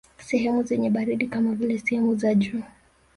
[0.19, 2.61] Sehemu zenye baridi kama vile sehemu za juu